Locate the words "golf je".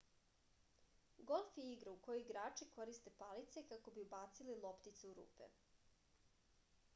1.31-1.65